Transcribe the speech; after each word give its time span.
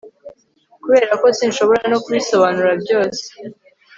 kuberako 0.81 1.25
sinshobora 1.37 1.83
no 1.91 1.97
kubisobanura 2.03 2.71
byose 2.81 3.23